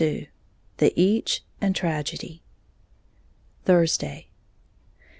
XXII 0.01 0.29
THE 0.77 0.93
EECH, 0.99 1.41
AND 1.61 1.75
TRAGEDY 1.75 2.41
_Thursday. 3.67 4.25